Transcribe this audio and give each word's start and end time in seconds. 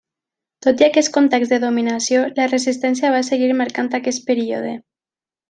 Tot 0.67 0.79
i 0.83 0.85
aquest 0.85 1.11
context 1.17 1.53
de 1.55 1.59
dominació, 1.63 2.23
la 2.39 2.47
resistència 2.55 3.13
va 3.17 3.21
seguir 3.29 3.51
marcant 3.61 3.93
aquest 4.01 4.27
període. 4.33 4.75